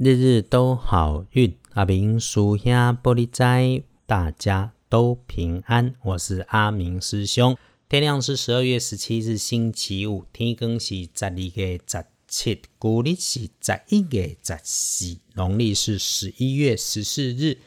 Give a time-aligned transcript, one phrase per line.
[0.00, 5.92] 日日都好运，阿明属下玻璃斋，大家都平安。
[6.04, 7.56] 我是阿明师兄。
[7.88, 17.58] 天亮是十二月十七日星期五，天更是十二月十七，古历是十一月十四，农历是十一月十四日，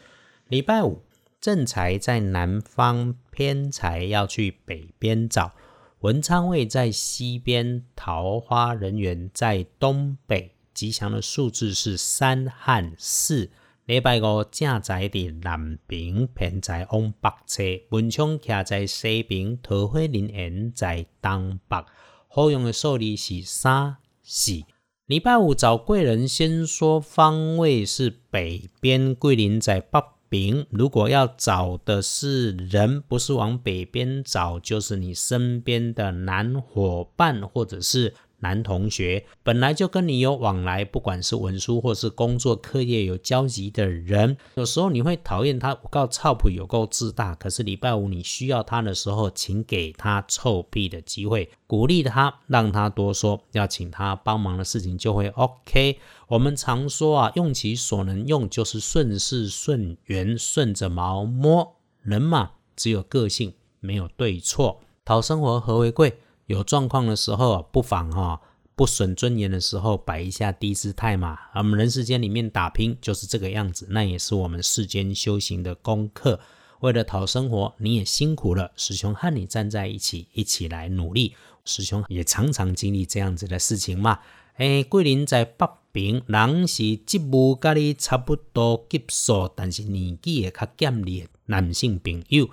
[0.47, 1.01] 礼拜五。
[1.41, 5.51] 正财在南方，偏财要去北边找。
[5.99, 10.53] 文昌位在西边，桃花人缘在东北。
[10.81, 13.51] 吉祥的数字是三和四。
[13.85, 17.61] 礼拜五正在伫南边，偏在往北侧。
[17.91, 21.85] 文昌徛在西边，桃花林缘在东北。
[22.27, 24.63] 好用的数字是三四。
[25.05, 30.65] 礼拜五找贵人，先说方位是北边，桂林在北边。
[30.71, 38.15] 如果要找的是人，不是往北边找，就是你身边的男伙伴，或者是。
[38.41, 47.33] 男同学本来就跟你有往来，不管是文书或是工作课业有交集的人，有时候你会讨厌他，告操谱有够自大。
[47.35, 55.99] 可是礼拜五你需要他的时候，请给他臭屁的机会，鼓励他，让他多说，要请他帮忙的事情就会 OK。
[56.27, 61.75] 我们常说啊，用其所能用，就是顺势顺缘，顺着毛摸。
[62.01, 64.81] 人嘛，只有个性，没有对错。
[65.05, 66.17] 讨生活何为贵？
[66.45, 68.41] 有状况的时候，不妨哈
[68.75, 71.37] 不损尊严的时候摆一下低姿态嘛。
[71.55, 76.39] 我们人世间里面打拼就是这个样子，那也是我们世间修行的功课。
[76.79, 78.71] 为了讨生活，你也辛苦了。
[78.75, 81.35] 师兄和你站在一起，一起来努力。
[81.63, 84.19] 师兄也常常经历这样子的事情嘛。
[84.55, 92.49] 哎，桂林在北平，人是职务跟你差不多级数，但是年纪也较减的男性朋友。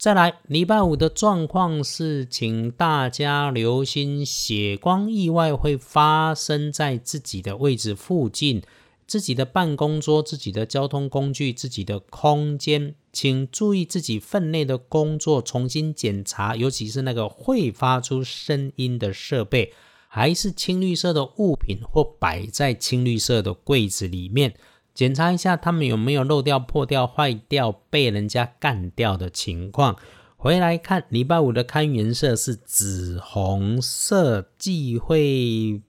[0.00, 8.62] 再来，礼拜五的状况是，请大家留心，血光意外会发生在自己的位置附近，
[9.06, 19.74] 自己的办公桌、自己的交通工具、自己的空间，请注意自己分内的工作，重新检查，尤其是那个会发出声音的设备，
[20.08, 24.54] 还是青绿色的物品，或摆在青绿色的柜子里面。
[24.94, 29.96] 检查一下他们有没有漏掉、破掉、坏掉、被人家干掉的情况。
[30.36, 35.82] 回来看礼拜五的看颜色是紫红色，忌讳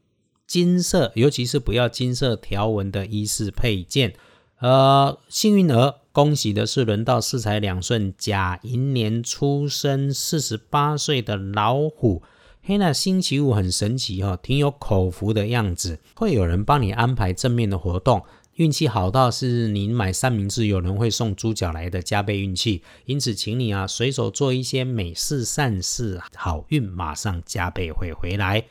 [0.46, 4.14] 金色，尤其是不要金色条纹的衣饰配件。
[4.60, 12.22] 呃，幸运儿，恭喜的是轮到四财两顺甲寅年出生四十八岁的老虎。
[12.62, 18.22] 嘿，那星期五很神奇哈，挺有口福的样子，会有人帮你安排正面的活动。
[18.56, 22.84] 运气好到是你买三明治，有人会送猪脚来的，加倍运气。
[23.06, 28.66] 因此，请你啊，随手做一些美事善事，好运马上加倍会回来。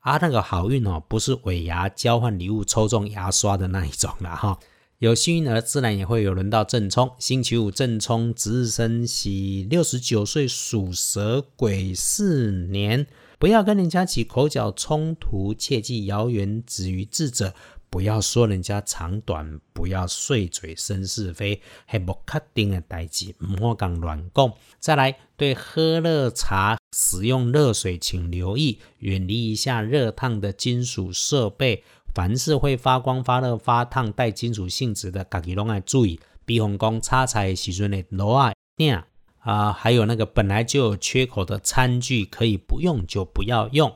[0.00, 4.58] 啊，那个好运哦，不是尾牙交换礼物抽中牙刷的那一种了哈。
[4.98, 7.10] 有幸运儿，自然也会有轮到正冲。
[7.18, 13.06] 星期五正冲值日生喜六十九岁属蛇癸巳年，
[13.38, 17.54] 不要跟人家起口角冲突，切忌谣言止于智者。
[17.90, 24.52] 不要说人家长短，不要碎嘴生是非，还不确定的代志，唔好讲乱讲。
[24.78, 31.82] 再来，对喝热茶、使用热水，请留意，远离一下热烫的金属设备。
[32.14, 36.20] 凡是会发光、发热、发烫、带金属性质的，家己拢要注意。
[36.44, 39.02] 比方讲，叉菜的时阵的炉啊、鼎
[39.40, 43.92] 啊，还有那个本来就有缺口的餐具，可以不用就不要用。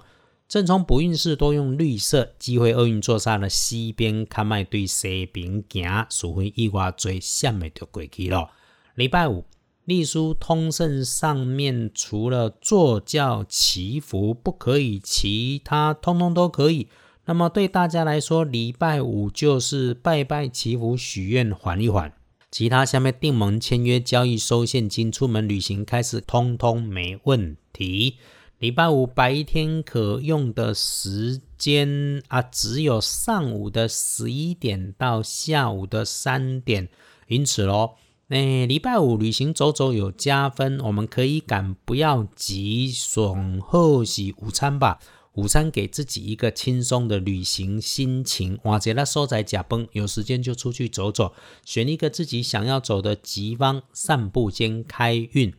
[0.47, 8.50] 正冲补运势多用绿色，机会厄运坐煞了西边，看卖对西边行，除非意外最闪的就过去了。
[8.94, 9.44] 礼拜五
[9.84, 16.88] 隶书通胜上面除了坐轿祈福不可以，其他通通都可以。
[17.27, 22.12] 那么对大家来说，礼拜五就是拜拜祈福许愿缓一缓，
[22.50, 28.19] 其他下面订盟签约交易收现金出门旅行开始，通通没问题。
[28.59, 36.89] 礼拜五白天可用的时间啊，只有上午的十一点到下午的三点，
[37.28, 37.97] 因此咯，
[38.28, 44.98] 哎，礼拜五旅行走走有加分，我们可以赶，不要急，爽后洗午餐吧。
[45.34, 51.34] 午餐给自己一个轻松的旅行心情，或者那收在甲崩，有时间就出去走走，
[51.65, 55.53] 选一个自己想要走的吉方，散步兼开运。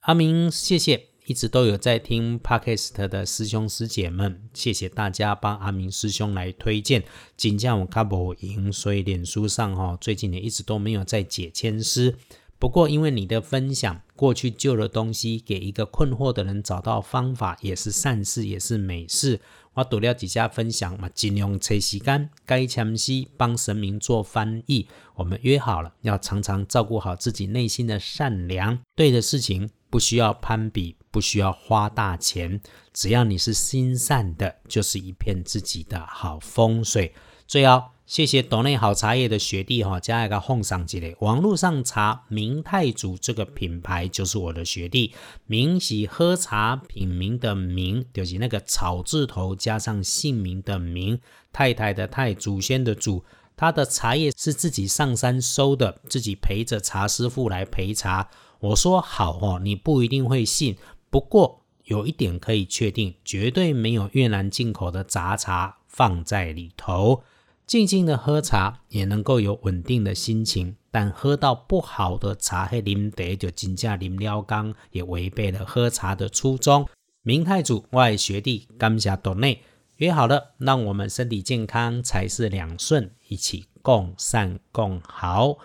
[0.00, 1.11] 阿明，谢谢。
[1.26, 7.04] 一直都有在听 Podcast 的师兄师姐们，谢谢大家帮阿明师兄来推荐。
[7.36, 12.16] 今天我卡不赢，所以脸书上哈最近也一直都没有在解签诗。
[12.58, 19.40] 不过，因为你的分享，过去旧的东西，给一个困惑的人找到方法，也是善事，也是美事。
[19.74, 24.88] 我读了几家分享嘛，尽量抽时间，该强西帮神明做翻译。
[25.14, 28.80] 我们约好了，要常常照顾好自己内心的善良。
[28.96, 32.60] 对的事情不需要攀比，不需要花大钱，
[32.92, 37.14] 只要你是心善的，就是一片自己的好风水。
[37.46, 37.84] 最后。
[38.04, 41.16] 谢谢岛内好茶叶的学弟哈，加一个奉上之类。
[41.20, 45.14] 网络上查明太祖这个品牌就是我的学弟，
[45.46, 51.18] 明喜喝茶品名的明，就是那个草字头加上姓名的名，
[51.54, 53.24] 太太的太，祖先的祖。
[53.56, 58.28] 他的茶叶是自己上山收的，自己陪着茶师傅来陪茶。
[58.60, 60.76] 我说好哦，你不一定会信，
[61.12, 67.22] 不过有一点可以确定，绝对没有越南进口的杂茶放在里头。
[67.66, 76.88] 静静的喝茶也能够有稳定的心情，但喝到不好的茶，黑啉得就金价啉了缸，也违背了喝茶的初衷。
[77.22, 79.60] 明太祖外学弟甘霞朵内
[79.98, 85.58] 约好了，让我们身体健康，才是两顺，一起共善共好，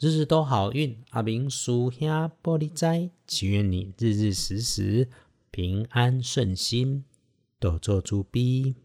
[0.00, 0.96] 日日都好运。
[1.10, 2.08] 阿明叔兄
[2.42, 5.10] 玻璃斋，祈愿你日日时时
[5.50, 7.04] 平安顺心，
[7.58, 8.76] 多做猪逼。